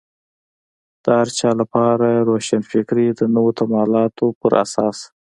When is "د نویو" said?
3.13-3.57